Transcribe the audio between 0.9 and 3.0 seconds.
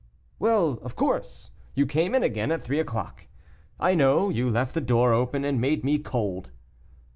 course; you came in again at three